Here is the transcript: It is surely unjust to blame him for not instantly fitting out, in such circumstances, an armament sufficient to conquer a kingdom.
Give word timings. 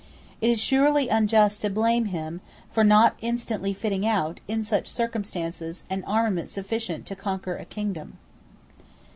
It 0.41 0.49
is 0.49 0.59
surely 0.59 1.09
unjust 1.09 1.61
to 1.61 1.69
blame 1.69 2.05
him 2.05 2.41
for 2.71 2.83
not 2.83 3.15
instantly 3.21 3.71
fitting 3.71 4.03
out, 4.03 4.39
in 4.47 4.63
such 4.63 4.87
circumstances, 4.87 5.83
an 5.91 6.03
armament 6.05 6.49
sufficient 6.49 7.05
to 7.05 7.15
conquer 7.15 7.55
a 7.55 7.65
kingdom. 7.65 8.17